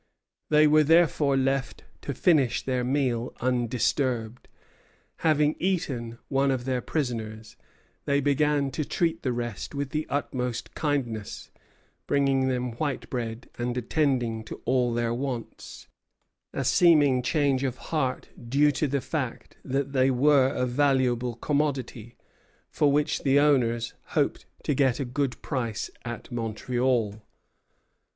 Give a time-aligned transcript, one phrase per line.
[0.49, 4.47] They were therefore left to finish their meal undisturbed.
[5.17, 7.55] Having eaten one of their prisoners,
[8.05, 11.51] they began to treat the rest with the utmost kindness,
[12.07, 15.87] bringing them white bread, and attending to all their wants,
[16.51, 22.15] a seeming change of heart due to the fact that they were a valuable commodity,
[22.71, 27.21] for which the owners hoped to get a good price at Montreal.